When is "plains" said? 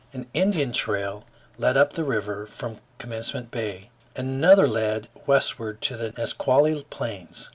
6.89-7.49